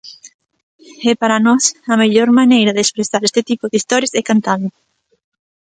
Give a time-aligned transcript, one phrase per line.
[1.09, 1.63] E, para nós,
[1.93, 4.67] a mellor maneira de expresar este tipo de historias é cantando.